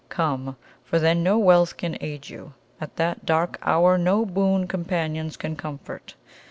Come; 0.09 0.55
for 0.83 0.97
then 0.97 1.21
no 1.21 1.37
wealth 1.37 1.77
can 1.77 1.95
aid 2.01 2.27
you 2.27 2.55
at 2.79 2.95
that 2.95 3.23
dark 3.23 3.59
hour 3.61 3.99
no 3.99 4.25
boon 4.25 4.65
companions 4.67 5.37
can 5.37 5.55
comfort. 5.55 6.15